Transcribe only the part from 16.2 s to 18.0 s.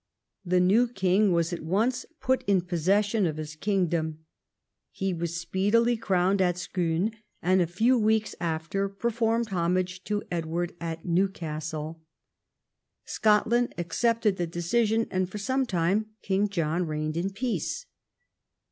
King John reigned in peace.